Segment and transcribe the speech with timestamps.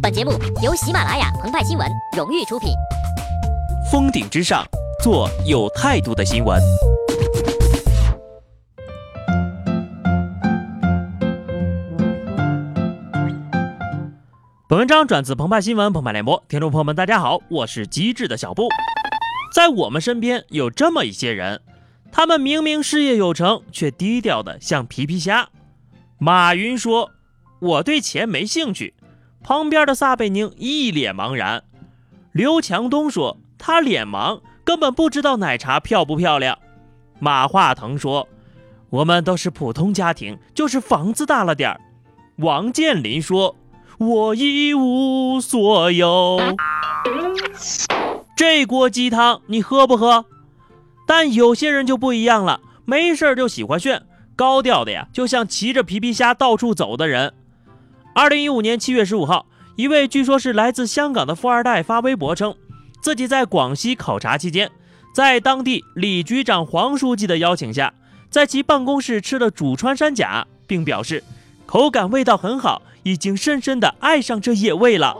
[0.00, 0.32] 本节目
[0.62, 1.86] 由喜马拉雅澎湃新闻
[2.16, 2.70] 荣誉出品。
[3.90, 4.64] 峰顶之上，
[5.02, 6.60] 做有态度的新闻。
[14.68, 18.68] 本文章转自澎湃新闻澎湃联播，听众朋友们，大家好，我是机智的小布。
[19.52, 21.60] 在我们身边有这么一些人，
[22.12, 25.48] 他们明明事业有成，却低调的像皮皮虾。
[26.18, 27.10] 马云说
[27.60, 28.94] ：“我对钱没兴趣。”
[29.42, 31.62] 旁边的撒贝宁一脸茫然。
[32.32, 36.58] 刘强东说：“他脸盲，根本不知道奶茶漂不漂亮。”
[37.20, 38.28] 马化腾说
[38.90, 41.80] ：“我们都是普通家庭，就是房子大了点儿。”
[42.38, 43.56] 王健林说。
[43.98, 46.40] 我一无所有，
[48.34, 50.24] 这锅鸡汤你喝不喝？
[51.06, 54.02] 但有些人就不一样了，没事就喜欢炫，
[54.34, 57.34] 高调的呀，就像骑着皮皮虾到处走的人。
[58.12, 59.46] 二零一五年七月十五号，
[59.76, 62.54] 一位据说是来自香港的富二代发微博称，
[63.00, 64.70] 自己在广西考察期间，
[65.14, 67.94] 在当地李局长、黄书记的邀请下，
[68.28, 71.22] 在其办公室吃了煮穿山甲，并表示
[71.66, 72.82] 口感味道很好。
[73.02, 75.16] 已经深深的爱上这野味了。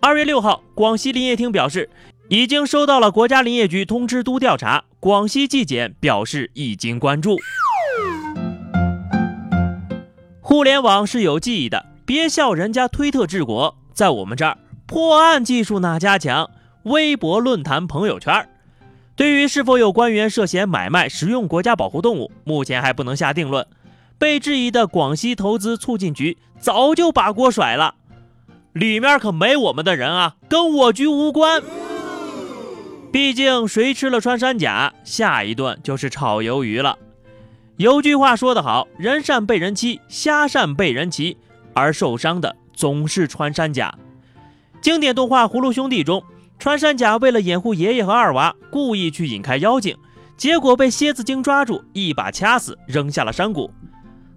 [0.00, 1.88] 二月六号，广西林业厅表示，
[2.28, 7.36] 已经收到了国家林业局通知督调查，广西纪检表示已经关注。
[10.60, 16.50] 互联网是有记忆的，别笑人家推特治国，在我们这儿破案技术哪家强？
[16.82, 18.46] 微博、论坛、朋友圈，
[19.16, 23.66] 对于是否有官员涉嫌买卖、食用国家保护动物，目前还不能下定论。
[24.18, 27.94] 被质疑的广西投资促进局早就把锅甩了，
[28.74, 31.62] 里面可没我们的人啊，跟我局无关。
[33.10, 36.98] 毕竟谁吃了穿山甲，下一顿就是炒鱿鱼了。
[37.80, 41.38] 有句话说得好，人善被人欺，虾善被人骑，
[41.72, 43.94] 而受伤的总是穿山甲。
[44.82, 46.22] 经典动画《葫芦兄弟》中，
[46.58, 49.96] 穿山甲为了掩护爷爷和二娃，故意去引开妖精，
[50.36, 53.70] 结果被蝎子精抓住，一把掐死，扔下了山谷。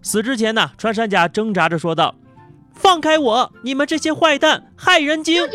[0.01, 2.15] 死之前呢，穿山甲挣扎着说道
[2.73, 3.51] ：“放开我！
[3.61, 5.45] 你们这些坏蛋，害人精！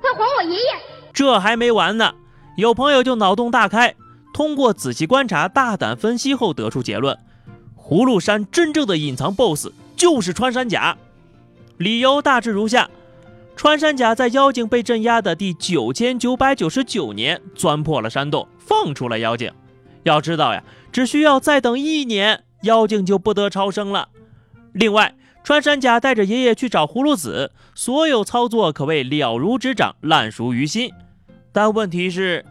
[0.00, 0.64] 快还我爷爷！”
[1.14, 2.12] 这还没完呢，
[2.56, 3.94] 有朋友就脑洞大开，
[4.32, 7.18] 通过仔细观察、大胆分析后得出结论：
[7.76, 10.96] 葫芦山真正的隐藏 BOSS 就是穿山甲。
[11.76, 12.88] 理由大致如下：
[13.56, 19.52] 穿山甲在妖精被镇压的第九千九百九十九年钻破了山洞，放出了妖精。
[20.04, 20.62] 要知道呀，
[20.92, 22.44] 只需要再等一年。
[22.62, 24.08] 妖精就不得超生了。
[24.72, 30.92] 另外，穿山甲带着爷爷去找葫芦籽，所有操作可谓了如指掌，烂熟于心。
[31.52, 32.44] 但问题是，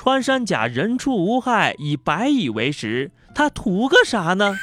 [0.00, 4.54] 穿山甲人畜无害，以白蚁为食，他图个啥呢？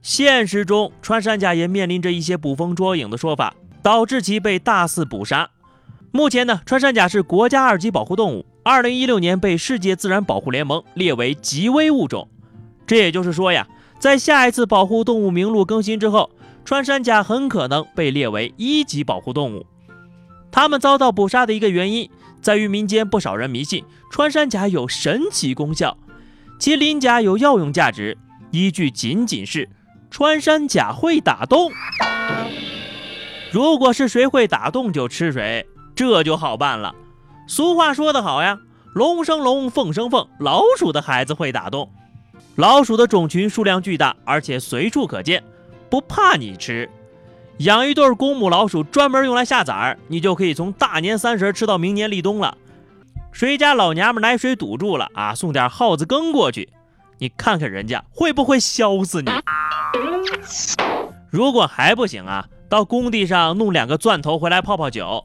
[0.00, 5.50] 现实中，穿山甲也面临着一些捕风捉影的说法，导致其被大肆捕杀。
[6.10, 8.46] 目前呢，穿山甲是国家二级保护动物。
[8.62, 12.26] 二零一六年被世界自然保护联盟列为极危物种，
[12.86, 13.68] 这也就是说呀，
[13.98, 16.30] 在下一次保护动物名录更新之后，
[16.64, 19.66] 穿山甲很可能被列为一级保护动物。
[20.50, 22.08] 它们遭到捕杀的一个原因，
[22.46, 25.98] 在于民间不少人迷信穿山甲有神奇功效，
[26.60, 28.16] 其鳞甲有药用价值，
[28.52, 29.68] 依据仅仅是
[30.12, 31.72] 穿山甲会打洞。
[33.50, 36.94] 如果是谁会打洞就吃谁，这就好办了。
[37.48, 38.60] 俗话说得好呀，
[38.94, 41.90] 龙生龙，凤生凤，老鼠的孩子会打洞。
[42.54, 45.42] 老鼠的种群数量巨大，而且随处可见，
[45.90, 46.88] 不怕你吃。
[47.58, 52.56] 养一对公母老鼠，专门用来下崽儿，你就可以从大年三十吃到明年立冬了。
[53.32, 55.34] 谁家老娘们奶水堵住了啊？
[55.34, 56.68] 送点耗子羹过去，
[57.18, 59.30] 你看看人家会不会削死你？
[61.30, 65.24] 如果还不行啊，到工地上弄两个钻头回来泡泡酒。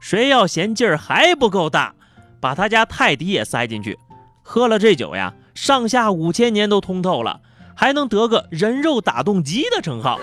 [0.00, 1.94] 谁要嫌劲儿还不够大，
[2.40, 3.98] 把他家泰迪也塞进去，
[4.42, 7.40] 喝了这酒呀，上下五千年都通透了，
[7.74, 10.18] 还能得个人肉打洞机的称号。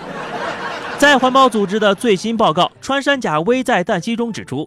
[0.98, 4.66] 在环保组织的最新报告《穿山甲危在旦夕》中指出，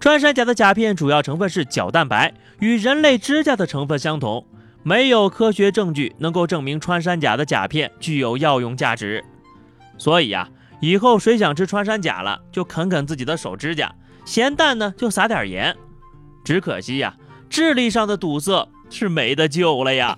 [0.00, 4.46] 穿山甲的甲片主要成分是角蛋白，与人类指甲的成分相同，
[4.82, 9.22] 没有科学证据能够证明穿山甲的甲片具有药用价值。
[9.98, 10.48] 所以呀，
[10.80, 13.94] 以后谁想吃穿山甲了，就啃啃自己的手指甲。
[14.24, 15.76] 咸淡呢，就撒点盐。
[16.42, 17.14] 只可惜呀，
[17.50, 20.16] 智力上的堵塞是没得救了呀。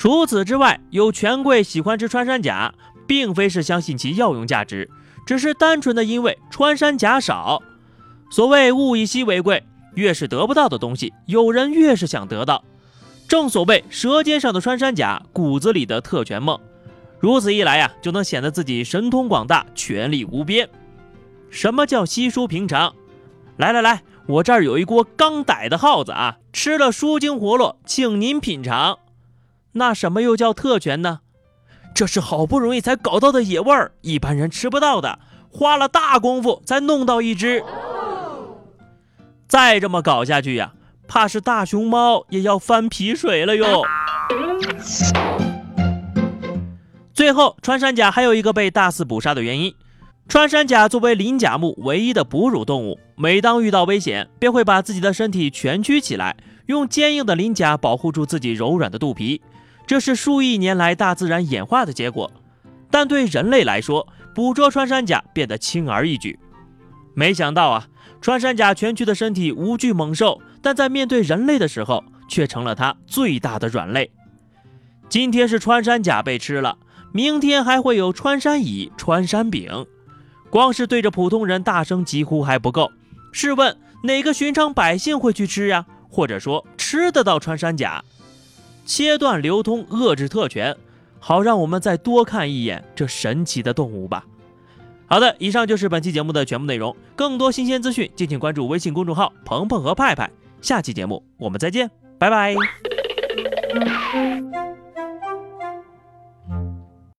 [0.00, 2.72] 除此之外，有权贵喜欢吃穿山甲，
[3.06, 4.88] 并非是相信其药用价值，
[5.26, 7.62] 只是单纯的因为穿山甲少。
[8.30, 9.62] 所谓物以稀为贵，
[9.96, 12.64] 越是得不到的东西，有人越是想得到。
[13.28, 16.58] 正所谓舌尖上的穿山甲，骨子里的特权梦。
[17.18, 20.66] 如此一来呀，就能显得自己神通广大、权力无边。
[21.50, 22.94] 什么叫稀疏平常？
[23.58, 28.98] 来来来，我这儿有一锅刚逮的耗子啊，吃了舒筋活络，请您品尝。
[29.72, 31.20] 那什么又叫特权呢？
[31.94, 35.18] 这是好不容易才搞到的野味儿，一般人吃不到的，
[35.50, 37.64] 花了大功夫才弄到一只。
[39.48, 40.72] 再这么搞下去呀，
[41.08, 43.82] 怕是大熊猫也要翻皮水了哟。
[47.12, 49.74] 最后，穿山甲还有一个被大肆捕杀的原因。
[50.28, 56.36] 穿山甲作为鳞甲目唯一的哺乳动物，每当遇到危险，便会把自己的身体蜷曲起来，
[56.70, 59.42] 用坚硬的鳞甲保护住自己柔软的肚皮。
[59.86, 62.30] 这是数亿年来大自然演化的结果。
[62.90, 66.38] 但对人类来说，捕捉穿山甲变得轻而易举。
[67.14, 67.88] 没想到啊，
[68.20, 74.10] 穿山甲蜷曲的身体无惧猛兽，但在面对人类的时候，却成了它最大的软肋。
[75.08, 76.78] 今天是穿山甲被吃了。
[77.12, 79.84] 明天还会有穿山乙、穿山丙，
[80.48, 82.92] 光是对着普通人大声疾呼还不够。
[83.32, 85.86] 试问哪个寻常百姓会去吃呀？
[86.10, 88.04] 或者说吃得到穿山甲？
[88.84, 90.76] 切断流通，遏制特权，
[91.20, 94.26] 好让我们再多看一眼这神奇的动物吧。
[95.06, 96.96] 好的，以上就是本期节目的全部内容。
[97.14, 100.30] 更多新鲜资讯，敬请关注微信公众号“鹏鹏和派派”。
[100.60, 102.54] 下期节目我们再见，拜拜。